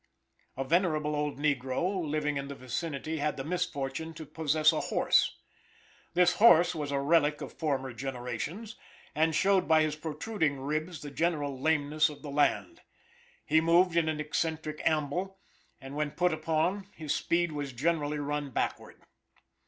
[0.57, 5.37] A venerable old negro living in the vicinity had the misfortune to possess a horse.
[6.15, 8.77] This horse was a relic of former generations,
[9.13, 12.81] and showed by his protruding ribs the general leanness of the land.
[13.45, 15.37] He moved in an eccentric amble,
[15.79, 19.03] and when put upon his speed was generally run backward.